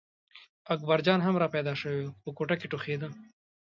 اکبرجان 0.73 1.19
هم 1.21 1.35
را 1.41 1.47
پیدا 1.55 1.73
شوی 1.81 2.01
و 2.05 2.13
په 2.23 2.29
کوټه 2.37 2.55
کې 2.59 2.67
ټوخېده. 2.71 3.09